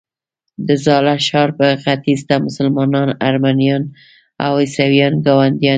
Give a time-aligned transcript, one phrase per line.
[0.67, 1.49] د زاړه ښار
[1.83, 3.83] ختیځ ته مسلمانان، ارمنیان
[4.45, 5.69] او عیسویان ګاونډیان دي.